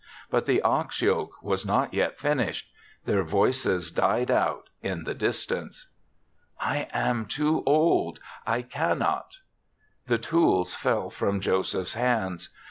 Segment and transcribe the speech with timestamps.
[0.31, 2.71] But the ox yoke was not yet finished.
[3.05, 5.85] Their voices died out in the distance.
[5.85, 8.19] i6 THE SEVENTH CHRISTMAS" I am too old.
[8.47, 9.27] I cannot."
[10.07, 12.49] The tools fell from Joseph's hands.